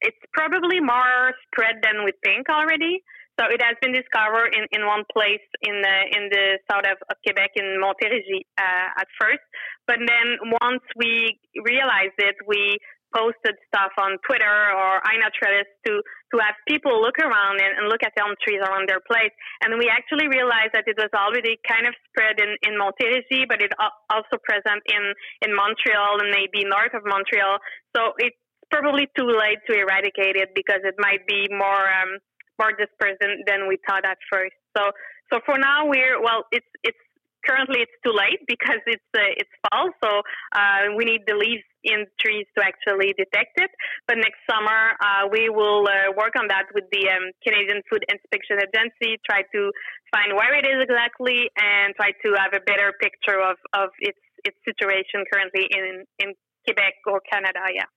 it's 0.00 0.18
probably 0.32 0.78
more 0.80 1.32
spread 1.46 1.76
than 1.82 2.04
we 2.04 2.12
think 2.22 2.48
already. 2.48 3.02
So 3.38 3.46
it 3.46 3.62
has 3.62 3.78
been 3.80 3.94
discovered 3.94 4.50
in, 4.50 4.66
in 4.74 4.82
one 4.82 5.06
place 5.14 5.46
in 5.62 5.78
the 5.78 5.96
in 6.10 6.26
the 6.26 6.58
south 6.66 6.82
of, 6.90 6.98
of 7.06 7.16
Quebec 7.22 7.54
in 7.54 7.78
Montérégie 7.78 8.42
uh, 8.58 8.98
at 8.98 9.06
first, 9.14 9.46
but 9.86 10.02
then 10.02 10.58
once 10.60 10.82
we 10.98 11.38
realized 11.62 12.18
it, 12.18 12.34
we 12.50 12.78
posted 13.14 13.56
stuff 13.72 13.94
on 13.96 14.20
Twitter 14.26 14.58
or 14.74 15.00
iNaturalist 15.06 15.70
to 15.86 16.02
to 16.34 16.36
have 16.44 16.52
people 16.68 17.00
look 17.00 17.16
around 17.22 17.56
and, 17.62 17.78
and 17.78 17.88
look 17.88 18.02
at 18.04 18.12
elm 18.20 18.34
trees 18.44 18.60
around 18.60 18.90
their 18.90 19.00
place, 19.06 19.32
and 19.62 19.78
we 19.78 19.86
actually 19.86 20.26
realized 20.28 20.74
that 20.74 20.84
it 20.90 20.98
was 20.98 21.08
already 21.14 21.56
kind 21.62 21.86
of 21.86 21.94
spread 22.10 22.42
in 22.42 22.58
in 22.66 22.74
Montérégie, 22.74 23.46
but 23.46 23.62
it 23.62 23.70
also 24.10 24.36
present 24.42 24.82
in 24.90 25.14
in 25.46 25.54
Montreal 25.54 26.18
and 26.20 26.34
maybe 26.34 26.66
north 26.66 26.92
of 26.92 27.06
Montreal. 27.06 27.62
So 27.94 28.18
it's 28.18 28.36
probably 28.70 29.08
too 29.16 29.30
late 29.30 29.62
to 29.70 29.72
eradicate 29.78 30.36
it 30.36 30.50
because 30.58 30.82
it 30.84 30.98
might 30.98 31.24
be 31.26 31.48
more 31.48 31.86
um, 31.88 32.18
more 32.58 32.72
dispersed 32.72 33.20
than, 33.20 33.68
we 33.68 33.78
thought 33.86 34.04
at 34.04 34.18
first. 34.30 34.56
So 34.76 34.90
so 35.32 35.40
for 35.44 35.58
now 35.58 35.86
we're 35.86 36.20
well 36.22 36.44
it's 36.52 36.66
it's 36.82 36.98
currently 37.46 37.80
it's 37.80 37.98
too 38.04 38.12
late 38.12 38.40
because 38.46 38.82
it's 38.86 39.10
uh, 39.16 39.40
it's 39.40 39.50
fall. 39.68 39.90
So 40.02 40.22
uh, 40.54 40.94
we 40.96 41.04
need 41.04 41.22
the 41.26 41.34
leaves 41.34 41.64
in 41.84 42.04
trees 42.20 42.46
to 42.56 42.64
actually 42.64 43.14
detect 43.16 43.56
it. 43.56 43.70
But 44.06 44.18
next 44.18 44.40
summer 44.48 44.98
uh, 45.00 45.28
we 45.30 45.48
will 45.48 45.86
uh, 45.86 46.12
work 46.16 46.34
on 46.38 46.48
that 46.48 46.66
with 46.74 46.84
the 46.92 47.08
um, 47.08 47.30
Canadian 47.44 47.82
Food 47.88 48.04
Inspection 48.08 48.58
Agency 48.58 49.20
try 49.24 49.42
to 49.54 49.70
find 50.10 50.34
where 50.34 50.54
it 50.56 50.66
is 50.66 50.82
exactly 50.82 51.50
and 51.56 51.94
try 51.94 52.10
to 52.24 52.28
have 52.36 52.52
a 52.52 52.62
better 52.64 52.92
picture 53.00 53.40
of, 53.40 53.56
of 53.72 53.90
its 54.00 54.18
its 54.44 54.58
situation 54.64 55.24
currently 55.32 55.66
in 55.70 56.04
in 56.18 56.34
Quebec 56.64 56.94
or 57.06 57.20
Canada 57.30 57.60
yeah. 57.74 57.88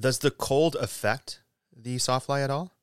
Does 0.00 0.20
the 0.20 0.30
cold 0.30 0.76
affect 0.76 1.42
the 1.74 1.96
sawfly 1.96 2.42
at 2.42 2.50
all 2.50 2.77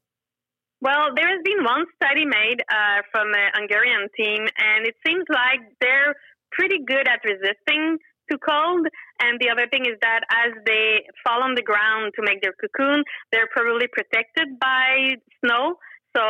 well, 0.81 1.15
there 1.15 1.27
has 1.27 1.41
been 1.43 1.63
one 1.63 1.85
study 1.95 2.25
made 2.25 2.61
uh, 2.67 3.01
from 3.11 3.33
a 3.33 3.45
Hungarian 3.55 4.07
team, 4.15 4.43
and 4.43 4.85
it 4.85 4.95
seems 5.05 5.23
like 5.29 5.61
they're 5.79 6.15
pretty 6.51 6.79
good 6.85 7.07
at 7.07 7.19
resisting 7.23 7.97
to 8.31 8.37
cold. 8.37 8.87
And 9.21 9.39
the 9.39 9.49
other 9.49 9.67
thing 9.71 9.85
is 9.85 9.97
that 10.01 10.21
as 10.31 10.51
they 10.65 11.05
fall 11.23 11.43
on 11.43 11.55
the 11.55 11.61
ground 11.61 12.13
to 12.15 12.21
make 12.23 12.41
their 12.41 12.53
cocoon, 12.59 13.03
they're 13.31 13.47
probably 13.51 13.87
protected 13.87 14.59
by 14.59 15.15
snow. 15.43 15.75
So, 16.15 16.23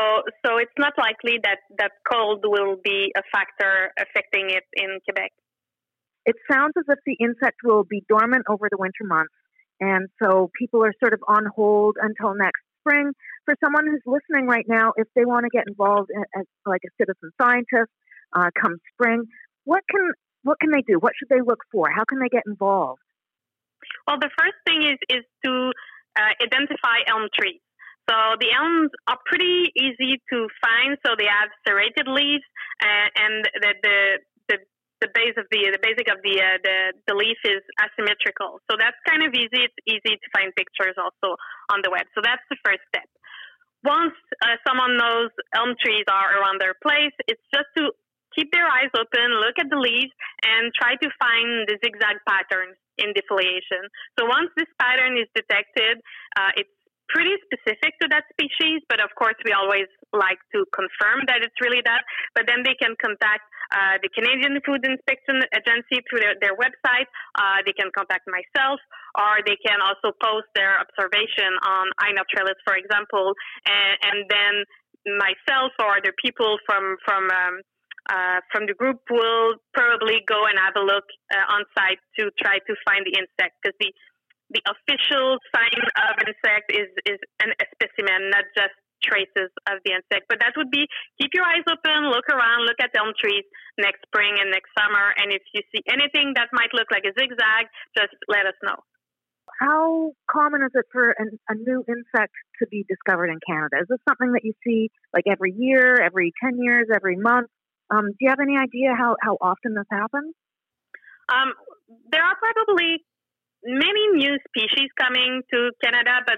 so 0.46 0.58
it's 0.58 0.74
not 0.78 0.94
likely 0.98 1.40
that, 1.44 1.60
that 1.78 1.92
cold 2.12 2.44
will 2.44 2.78
be 2.84 3.14
a 3.16 3.22
factor 3.32 3.94
affecting 3.98 4.50
it 4.50 4.66
in 4.74 5.00
Quebec. 5.06 5.32
It 6.26 6.36
sounds 6.50 6.74
as 6.78 6.86
if 6.90 7.00
the 7.06 7.18
insect 7.24 7.62
will 7.64 7.84
be 7.84 8.04
dormant 8.10 8.46
over 8.50 8.68
the 8.70 8.78
winter 8.78 9.06
months. 9.06 9.34
And 9.80 10.10
so 10.22 10.50
people 10.58 10.84
are 10.84 10.94
sort 11.00 11.14
of 11.14 11.20
on 11.28 11.46
hold 11.56 11.98
until 12.02 12.34
next 12.34 12.62
spring 12.82 13.12
for 13.46 13.56
someone 13.64 13.86
who's 13.88 14.04
listening 14.06 14.48
right 14.48 14.66
now, 14.68 14.94
if 14.98 15.08
they 15.16 15.26
want 15.26 15.46
to 15.46 15.50
get 15.50 15.66
involved 15.68 16.10
as 16.38 16.46
like 16.66 16.82
a 16.86 16.92
citizen 17.00 17.32
scientist 17.40 17.94
uh, 18.36 18.50
come 18.60 18.78
spring, 18.94 19.24
what 19.64 19.84
can 19.90 20.12
what 20.44 20.60
can 20.60 20.70
they 20.70 20.82
do? 20.82 21.00
What 21.00 21.14
should 21.18 21.30
they 21.30 21.42
look 21.42 21.62
for? 21.72 21.90
How 21.90 22.04
can 22.06 22.20
they 22.20 22.30
get 22.30 22.44
involved? 22.46 23.02
Well, 24.08 24.18
the 24.20 24.30
first 24.38 24.58
thing 24.66 24.84
is 24.84 24.98
is 25.10 25.24
to 25.46 25.72
uh, 26.18 26.34
identify 26.42 27.06
elm 27.08 27.30
trees. 27.34 27.62
So 28.10 28.16
the 28.38 28.54
elms 28.54 28.94
are 29.10 29.18
pretty 29.26 29.74
easy 29.74 30.22
to 30.30 30.38
find. 30.62 30.98
So 31.06 31.18
they 31.18 31.26
have 31.26 31.50
serrated 31.66 32.06
leaves, 32.06 32.46
uh, 32.82 33.08
and 33.18 33.46
the, 33.62 33.72
the 33.82 33.98
the 34.50 34.58
the 35.02 35.10
base 35.14 35.34
of 35.38 35.50
the 35.50 35.74
the 35.74 35.82
basic 35.82 36.06
of 36.14 36.22
the 36.22 36.38
uh, 36.38 36.58
the 36.62 36.78
the 37.10 37.16
leaf 37.18 37.38
is 37.46 37.66
asymmetrical. 37.82 38.62
So 38.70 38.78
that's 38.78 38.98
kind 39.10 39.26
of 39.26 39.34
easy. 39.34 39.66
It's 39.66 39.80
easy 39.90 40.14
to 40.22 40.28
find 40.38 40.54
pictures 40.54 40.94
also 41.02 41.38
on 41.74 41.82
the 41.82 41.90
web. 41.90 42.06
So 42.14 42.22
that's 42.22 42.46
the 42.54 42.58
first 42.62 42.86
step 42.94 43.10
once 43.86 44.18
uh, 44.42 44.58
someone 44.68 44.98
knows 44.98 45.30
elm 45.54 45.78
trees 45.80 46.06
are 46.10 46.42
around 46.42 46.60
their 46.60 46.76
place, 46.82 47.14
it's 47.30 47.42
just 47.54 47.70
to 47.78 47.94
keep 48.36 48.52
their 48.52 48.68
eyes 48.68 48.92
open, 48.98 49.32
look 49.40 49.56
at 49.58 49.72
the 49.72 49.80
leaves, 49.80 50.12
and 50.44 50.74
try 50.76 50.98
to 51.00 51.08
find 51.16 51.70
the 51.72 51.80
zigzag 51.80 52.20
patterns 52.28 52.76
in 52.98 53.16
defoliation. 53.16 53.88
So 54.20 54.28
once 54.28 54.52
this 54.58 54.68
pattern 54.80 55.16
is 55.16 55.30
detected, 55.32 56.04
uh, 56.36 56.52
it's 56.60 56.76
pretty 57.08 57.38
specific 57.48 57.96
to 58.02 58.10
that 58.12 58.26
species, 58.34 58.82
but 58.90 59.00
of 59.00 59.14
course 59.16 59.38
we 59.46 59.54
always 59.54 59.88
like 60.12 60.42
to 60.52 60.66
confirm 60.74 61.24
that 61.30 61.46
it's 61.46 61.56
really 61.62 61.80
that. 61.86 62.04
But 62.34 62.50
then 62.50 62.66
they 62.66 62.76
can 62.76 62.98
contact 63.00 63.46
uh, 63.72 63.98
the 64.02 64.10
Canadian 64.14 64.60
Food 64.66 64.86
Inspection 64.86 65.42
Agency 65.54 66.04
through 66.06 66.22
their, 66.22 66.36
their 66.42 66.56
website. 66.58 67.10
Uh, 67.38 67.64
they 67.66 67.74
can 67.74 67.90
contact 67.96 68.28
myself, 68.30 68.80
or 69.18 69.42
they 69.46 69.58
can 69.62 69.82
also 69.82 70.14
post 70.22 70.50
their 70.54 70.78
observation 70.78 71.52
on 71.66 71.86
iNaturalist, 72.06 72.62
for 72.66 72.76
example, 72.78 73.34
and, 73.66 73.94
and 74.06 74.20
then 74.30 74.54
myself 75.06 75.72
or 75.80 75.98
other 75.98 76.14
people 76.18 76.58
from 76.66 76.98
from 77.06 77.30
um, 77.30 77.62
uh, 78.10 78.40
from 78.52 78.66
the 78.66 78.74
group 78.74 79.02
will 79.10 79.58
probably 79.74 80.22
go 80.28 80.46
and 80.46 80.58
have 80.58 80.78
a 80.78 80.86
look 80.86 81.06
uh, 81.34 81.54
on 81.54 81.66
site 81.78 82.02
to 82.18 82.30
try 82.38 82.58
to 82.66 82.74
find 82.86 83.06
the 83.06 83.14
insect 83.18 83.58
because 83.62 83.78
the 83.80 83.90
the 84.54 84.62
official 84.70 85.42
sign 85.50 85.82
of 86.06 86.14
insect 86.22 86.70
is 86.70 86.90
is 87.06 87.18
an, 87.42 87.50
a 87.58 87.66
specimen, 87.74 88.30
not 88.30 88.46
just 88.54 88.78
traces 89.06 89.54
of 89.70 89.80
the 89.86 89.94
insect. 89.94 90.26
But 90.28 90.42
that 90.42 90.58
would 90.58 90.74
be 90.74 90.90
keep 91.22 91.32
your 91.38 91.46
eyes 91.46 91.64
open, 91.70 92.10
look 92.10 92.26
around, 92.28 92.66
look 92.66 92.82
at 92.82 92.90
elm 92.98 93.14
trees 93.14 93.46
next 93.78 94.02
spring 94.10 94.36
and 94.42 94.50
next 94.50 94.74
summer. 94.74 95.14
And 95.22 95.32
if 95.32 95.46
you 95.54 95.62
see 95.70 95.86
anything 95.86 96.34
that 96.36 96.50
might 96.52 96.74
look 96.74 96.90
like 96.90 97.06
a 97.06 97.14
zigzag, 97.14 97.70
just 97.94 98.18
let 98.28 98.50
us 98.50 98.58
know. 98.66 98.82
How 99.62 100.12
common 100.30 100.64
is 100.64 100.72
it 100.74 100.86
for 100.92 101.16
an, 101.18 101.40
a 101.48 101.56
new 101.56 101.86
insect 101.88 102.34
to 102.60 102.68
be 102.68 102.84
discovered 102.90 103.30
in 103.30 103.40
Canada? 103.46 103.78
Is 103.82 103.88
this 103.88 104.02
something 104.10 104.34
that 104.34 104.44
you 104.44 104.54
see 104.66 104.90
like 105.14 105.26
every 105.30 105.54
year, 105.56 105.96
every 106.02 106.34
10 106.44 106.58
years, 106.60 106.88
every 106.94 107.16
month? 107.16 107.48
Um, 107.90 108.10
do 108.10 108.18
you 108.20 108.30
have 108.30 108.42
any 108.42 108.58
idea 108.58 108.98
how, 108.98 109.16
how 109.22 109.38
often 109.40 109.76
this 109.76 109.88
happens? 109.92 110.34
Um, 111.30 111.54
there 112.12 112.24
are 112.24 112.36
probably 112.36 113.06
many 113.64 114.08
new 114.14 114.38
species 114.48 114.90
coming 115.00 115.42
to 115.54 115.72
Canada, 115.84 116.22
but 116.26 116.38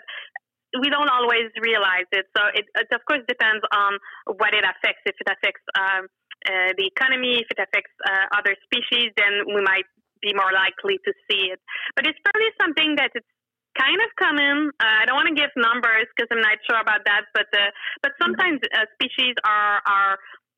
we 0.81 0.89
don't 0.89 1.09
always 1.09 1.49
realize 1.61 2.07
it. 2.11 2.25
So 2.35 2.41
it, 2.53 2.65
it 2.75 2.87
of 2.93 3.03
course 3.05 3.23
depends 3.27 3.63
on 3.73 3.97
what 4.37 4.53
it 4.53 4.63
affects. 4.63 5.03
If 5.05 5.15
it 5.19 5.27
affects 5.27 5.63
um, 5.77 6.07
uh, 6.45 6.71
the 6.77 6.85
economy, 6.85 7.41
if 7.41 7.47
it 7.51 7.59
affects 7.59 7.93
uh, 8.05 8.37
other 8.37 8.55
species, 8.65 9.11
then 9.17 9.47
we 9.47 9.61
might 9.61 9.87
be 10.21 10.33
more 10.33 10.51
likely 10.51 10.97
to 11.05 11.11
see 11.29 11.53
it. 11.53 11.59
But 11.95 12.07
it's 12.07 12.17
probably 12.25 12.49
something 12.57 12.95
that 12.97 13.11
it's 13.13 13.27
kind 13.77 14.01
of 14.01 14.09
common. 14.17 14.73
Uh, 14.81 15.01
I 15.01 15.05
don't 15.05 15.15
want 15.15 15.29
to 15.29 15.37
give 15.37 15.53
numbers 15.55 16.09
because 16.13 16.27
I'm 16.33 16.41
not 16.41 16.57
sure 16.65 16.81
about 16.81 17.05
that, 17.05 17.29
but 17.33 17.47
uh, 17.53 17.69
but 18.01 18.11
sometimes 18.21 18.59
uh, 18.73 18.89
species 18.97 19.37
are 19.45 19.81
are 19.85 20.17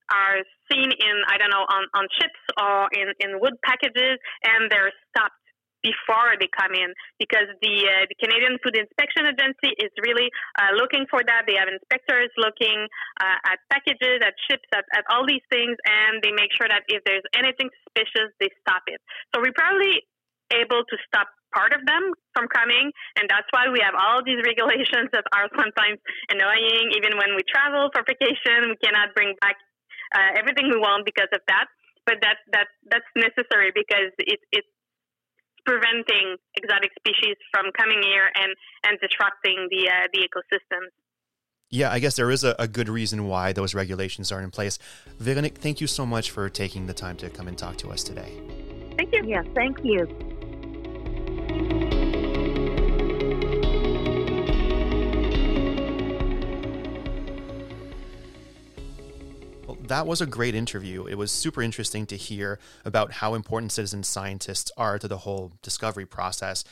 are 0.09 0.37
seen 0.71 0.89
in 0.89 1.15
I 1.27 1.37
don't 1.37 1.51
know 1.51 1.67
on, 1.67 1.83
on 1.93 2.07
ships 2.17 2.41
or 2.57 2.87
in, 2.95 3.11
in 3.19 3.39
wood 3.39 3.59
packages, 3.67 4.17
and 4.43 4.71
they're 4.71 4.91
stopped 5.11 5.35
before 5.81 6.35
they 6.39 6.49
come 6.51 6.75
in 6.75 6.91
because 7.17 7.47
the 7.63 7.75
uh, 7.87 8.03
the 8.07 8.17
Canadian 8.19 8.59
Food 8.59 8.75
Inspection 8.75 9.27
Agency 9.27 9.71
is 9.79 9.91
really 10.03 10.27
uh, 10.59 10.75
looking 10.75 11.07
for 11.07 11.23
that. 11.23 11.47
They 11.47 11.55
have 11.55 11.71
inspectors 11.71 12.29
looking 12.35 12.87
uh, 13.19 13.37
at 13.47 13.59
packages, 13.71 14.19
at 14.23 14.35
ships, 14.49 14.67
at, 14.75 14.85
at 14.95 15.05
all 15.09 15.23
these 15.25 15.43
things, 15.47 15.75
and 15.87 16.19
they 16.23 16.31
make 16.35 16.51
sure 16.55 16.67
that 16.67 16.83
if 16.87 17.03
there's 17.07 17.25
anything 17.35 17.71
suspicious, 17.83 18.31
they 18.39 18.51
stop 18.63 18.83
it. 18.87 18.99
So 19.33 19.41
we're 19.41 19.55
probably 19.55 20.03
able 20.51 20.81
to 20.81 20.95
stop 21.05 21.29
part 21.53 21.73
of 21.73 21.81
them 21.85 22.13
from 22.33 22.45
coming 22.49 22.93
and 23.17 23.25
that's 23.25 23.49
why 23.49 23.65
we 23.73 23.81
have 23.81 23.97
all 23.97 24.21
these 24.21 24.37
regulations 24.45 25.09
that 25.13 25.25
are 25.33 25.49
sometimes 25.57 25.97
annoying 26.29 26.93
even 26.93 27.17
when 27.17 27.33
we 27.33 27.41
travel 27.49 27.89
for 27.93 28.05
vacation 28.05 28.69
we 28.69 28.77
cannot 28.81 29.13
bring 29.17 29.33
back 29.41 29.57
uh, 30.13 30.37
everything 30.37 30.69
we 30.69 30.77
want 30.77 31.05
because 31.05 31.29
of 31.33 31.41
that 31.49 31.65
but 32.05 32.17
that 32.21 32.37
that 32.53 32.69
that's 32.89 33.11
necessary 33.17 33.69
because 33.73 34.13
it 34.21 34.41
it 34.51 34.65
preventing 35.65 36.37
exotic 36.55 36.91
species 36.99 37.35
from 37.51 37.71
coming 37.77 38.01
here 38.03 38.29
and, 38.35 38.55
and 38.85 38.99
disrupting 38.99 39.67
the, 39.69 39.89
uh, 39.89 40.07
the 40.13 40.27
ecosystems. 40.27 40.91
Yeah, 41.71 41.91
I 41.91 41.99
guess 41.99 42.15
there 42.15 42.31
is 42.31 42.43
a, 42.43 42.55
a, 42.57 42.67
good 42.67 42.89
reason 42.89 43.27
why 43.27 43.53
those 43.53 43.75
regulations 43.75 44.31
are 44.31 44.41
in 44.41 44.49
place. 44.49 44.79
Veronique, 45.19 45.59
thank 45.59 45.79
you 45.79 45.85
so 45.85 46.03
much 46.03 46.31
for 46.31 46.49
taking 46.49 46.87
the 46.87 46.93
time 46.93 47.15
to 47.17 47.29
come 47.29 47.47
and 47.47 47.55
talk 47.55 47.77
to 47.77 47.91
us 47.91 48.03
today. 48.03 48.33
Thank 48.97 49.13
you. 49.13 49.23
Yeah, 49.27 49.43
thank 49.53 49.77
you. 49.83 50.28
That 59.89 60.07
was 60.07 60.21
a 60.21 60.25
great 60.25 60.55
interview. 60.55 61.05
It 61.05 61.15
was 61.15 61.31
super 61.31 61.61
interesting 61.61 62.05
to 62.07 62.15
hear 62.15 62.59
about 62.85 63.11
how 63.13 63.33
important 63.33 63.71
citizen 63.71 64.03
scientists 64.03 64.71
are 64.77 64.97
to 64.97 65.07
the 65.07 65.17
whole 65.17 65.51
discovery 65.61 66.05
process. 66.05 66.63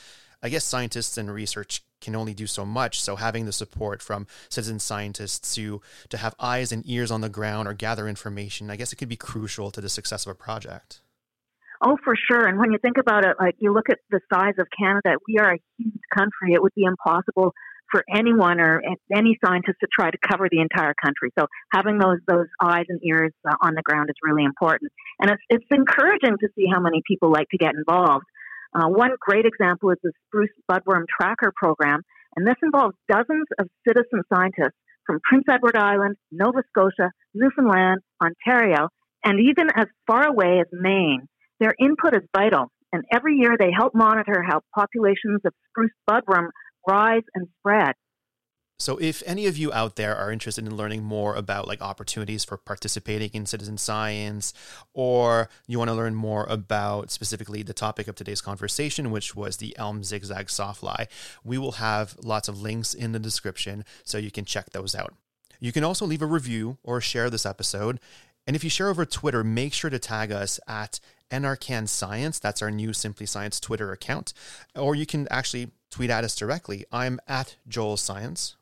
I 0.42 0.48
guess 0.48 0.64
scientists 0.64 1.18
and 1.18 1.32
research 1.32 1.82
can 2.00 2.14
only 2.14 2.32
do 2.32 2.46
so 2.46 2.64
much. 2.64 3.00
So 3.00 3.16
having 3.16 3.44
the 3.44 3.52
support 3.52 4.02
from 4.02 4.28
citizen 4.48 4.78
scientists 4.78 5.54
to 5.56 5.80
to 6.10 6.16
have 6.16 6.34
eyes 6.38 6.70
and 6.70 6.88
ears 6.88 7.10
on 7.10 7.20
the 7.20 7.28
ground 7.28 7.66
or 7.66 7.74
gather 7.74 8.08
information, 8.08 8.70
I 8.70 8.76
guess 8.76 8.92
it 8.92 8.96
could 8.96 9.08
be 9.08 9.16
crucial 9.16 9.70
to 9.72 9.80
the 9.80 9.88
success 9.88 10.24
of 10.24 10.32
a 10.32 10.34
project. 10.36 11.00
Oh, 11.84 11.96
for 12.04 12.14
sure. 12.16 12.46
And 12.46 12.58
when 12.58 12.72
you 12.72 12.78
think 12.78 12.98
about 12.98 13.24
it, 13.24 13.36
like 13.38 13.54
you 13.58 13.72
look 13.72 13.88
at 13.88 13.98
the 14.10 14.20
size 14.32 14.54
of 14.58 14.66
Canada, 14.76 15.16
we 15.28 15.38
are 15.38 15.54
a 15.54 15.58
huge 15.76 16.02
country. 16.16 16.52
It 16.52 16.62
would 16.62 16.74
be 16.74 16.84
impossible 16.84 17.52
for 17.90 18.04
anyone 18.14 18.60
or 18.60 18.82
any 19.14 19.38
scientist 19.44 19.78
to 19.80 19.88
try 19.92 20.10
to 20.10 20.18
cover 20.28 20.48
the 20.50 20.60
entire 20.60 20.94
country. 21.02 21.30
So 21.38 21.46
having 21.72 21.98
those 21.98 22.18
those 22.26 22.46
eyes 22.62 22.86
and 22.88 23.00
ears 23.02 23.32
uh, 23.48 23.54
on 23.60 23.74
the 23.74 23.82
ground 23.82 24.10
is 24.10 24.16
really 24.22 24.44
important. 24.44 24.92
And 25.20 25.30
it's 25.30 25.42
it's 25.48 25.66
encouraging 25.70 26.36
to 26.40 26.48
see 26.54 26.66
how 26.72 26.80
many 26.80 27.02
people 27.06 27.30
like 27.30 27.48
to 27.50 27.58
get 27.58 27.74
involved. 27.74 28.26
Uh, 28.74 28.88
one 28.88 29.12
great 29.20 29.46
example 29.46 29.90
is 29.90 29.98
the 30.02 30.12
Spruce 30.26 30.50
Budworm 30.70 31.04
Tracker 31.08 31.52
Program, 31.56 32.02
and 32.36 32.46
this 32.46 32.56
involves 32.62 32.94
dozens 33.10 33.46
of 33.58 33.66
citizen 33.86 34.22
scientists 34.32 34.76
from 35.06 35.20
Prince 35.24 35.44
Edward 35.50 35.76
Island, 35.76 36.16
Nova 36.30 36.62
Scotia, 36.68 37.10
Newfoundland, 37.34 38.00
Ontario, 38.22 38.88
and 39.24 39.40
even 39.40 39.68
as 39.74 39.86
far 40.06 40.26
away 40.26 40.60
as 40.60 40.66
Maine. 40.70 41.26
Their 41.60 41.74
input 41.80 42.14
is 42.14 42.22
vital, 42.36 42.70
and 42.92 43.04
every 43.10 43.36
year 43.36 43.56
they 43.58 43.70
help 43.74 43.94
monitor 43.94 44.44
how 44.46 44.60
populations 44.74 45.40
of 45.44 45.52
spruce 45.70 45.90
budworm 46.08 46.48
rise 46.88 47.22
and 47.34 47.46
spread. 47.58 47.94
So, 48.80 48.96
if 48.98 49.24
any 49.26 49.46
of 49.46 49.58
you 49.58 49.72
out 49.72 49.96
there 49.96 50.14
are 50.14 50.30
interested 50.30 50.64
in 50.64 50.76
learning 50.76 51.02
more 51.02 51.34
about 51.34 51.66
like 51.66 51.82
opportunities 51.82 52.44
for 52.44 52.56
participating 52.56 53.30
in 53.32 53.44
citizen 53.44 53.76
science, 53.76 54.54
or 54.94 55.48
you 55.66 55.78
want 55.78 55.88
to 55.90 55.96
learn 55.96 56.14
more 56.14 56.46
about 56.48 57.10
specifically 57.10 57.64
the 57.64 57.74
topic 57.74 58.06
of 58.06 58.14
today's 58.14 58.40
conversation, 58.40 59.10
which 59.10 59.34
was 59.34 59.56
the 59.56 59.76
Elm 59.76 60.04
Zigzag 60.04 60.46
Sawfly, 60.46 61.08
we 61.42 61.58
will 61.58 61.72
have 61.72 62.16
lots 62.22 62.48
of 62.48 62.62
links 62.62 62.94
in 62.94 63.10
the 63.10 63.18
description 63.18 63.84
so 64.04 64.16
you 64.16 64.30
can 64.30 64.44
check 64.44 64.70
those 64.70 64.94
out. 64.94 65.12
You 65.58 65.72
can 65.72 65.82
also 65.82 66.06
leave 66.06 66.22
a 66.22 66.26
review 66.26 66.78
or 66.84 67.00
share 67.00 67.30
this 67.30 67.46
episode. 67.46 67.98
And 68.46 68.54
if 68.54 68.62
you 68.62 68.70
share 68.70 68.88
over 68.88 69.04
Twitter, 69.04 69.42
make 69.42 69.74
sure 69.74 69.90
to 69.90 69.98
tag 69.98 70.30
us 70.30 70.60
at 70.68 71.00
NRCan 71.30 71.88
Science. 71.88 72.38
That's 72.38 72.62
our 72.62 72.70
new 72.70 72.92
Simply 72.92 73.26
Science 73.26 73.60
Twitter 73.60 73.92
account. 73.92 74.32
Or 74.74 74.94
you 74.94 75.06
can 75.06 75.28
actually 75.30 75.70
tweet 75.90 76.10
at 76.10 76.24
us 76.24 76.36
directly. 76.36 76.84
I'm 76.92 77.20
at 77.26 77.56
Joel 77.66 77.96
Science. 77.96 78.56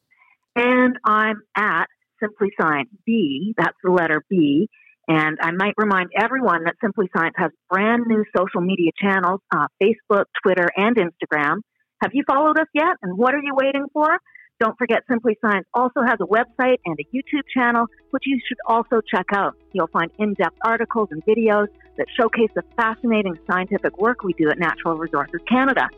And 0.54 0.98
I'm 1.04 1.42
at 1.56 1.86
Simply 2.20 2.48
Science 2.60 2.88
B, 3.04 3.54
that's 3.58 3.76
the 3.84 3.90
letter 3.90 4.22
B. 4.28 4.68
And 5.08 5.38
I 5.40 5.52
might 5.52 5.74
remind 5.76 6.10
everyone 6.18 6.64
that 6.64 6.74
Simply 6.82 7.08
Science 7.16 7.34
has 7.36 7.52
brand 7.70 8.04
new 8.08 8.24
social 8.36 8.60
media 8.60 8.90
channels 9.00 9.40
uh, 9.54 9.66
Facebook, 9.80 10.24
Twitter, 10.42 10.68
and 10.76 10.96
Instagram. 10.96 11.58
Have 12.02 12.10
you 12.12 12.24
followed 12.26 12.58
us 12.58 12.66
yet? 12.74 12.96
And 13.02 13.16
what 13.16 13.34
are 13.34 13.42
you 13.42 13.54
waiting 13.54 13.86
for? 13.92 14.18
Don't 14.58 14.76
forget, 14.78 15.02
Simply 15.08 15.36
Science 15.42 15.66
also 15.74 16.00
has 16.00 16.18
a 16.20 16.26
website 16.26 16.78
and 16.86 16.98
a 16.98 17.16
YouTube 17.16 17.42
channel, 17.52 17.86
which 18.10 18.22
you 18.26 18.40
should 18.48 18.56
also 18.66 19.02
check 19.06 19.26
out. 19.34 19.54
You'll 19.72 19.88
find 19.88 20.10
in 20.18 20.32
depth 20.34 20.56
articles 20.64 21.08
and 21.10 21.24
videos 21.26 21.68
that 21.98 22.06
showcase 22.18 22.50
the 22.54 22.62
fascinating 22.74 23.38
scientific 23.46 23.98
work 23.98 24.22
we 24.22 24.32
do 24.32 24.48
at 24.48 24.58
Natural 24.58 24.96
Resources 24.96 25.40
Canada. 25.46 25.88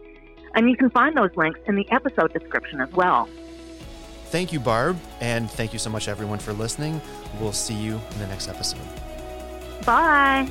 And 0.55 0.69
you 0.69 0.77
can 0.77 0.91
find 0.91 1.17
those 1.17 1.31
links 1.37 1.61
in 1.67 1.77
the 1.77 1.89
episode 1.93 2.33
description 2.33 2.81
as 2.81 2.91
well. 2.93 3.29
Thank 4.27 4.53
you, 4.53 4.61
Barb, 4.61 4.99
and 5.21 5.51
thank 5.51 5.73
you 5.73 5.79
so 5.79 5.89
much, 5.89 6.09
everyone, 6.09 6.39
for 6.39 6.53
listening. 6.53 7.01
We'll 7.41 7.53
see 7.53 7.75
you 7.75 8.01
in 8.13 8.19
the 8.19 8.27
next 8.27 8.49
episode. 8.49 8.81
Bye. 9.87 10.51